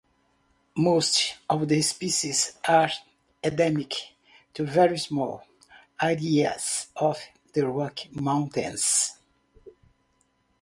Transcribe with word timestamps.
Most 0.77 1.35
of 1.47 1.67
the 1.67 1.79
species 1.83 2.53
are 2.67 2.89
endemic 3.43 3.93
to 4.55 4.63
very 4.63 4.97
small 4.97 5.43
areas 6.01 6.87
of 6.95 7.19
the 7.53 7.67
Rocky 7.67 8.09
Mountains. 8.13 9.13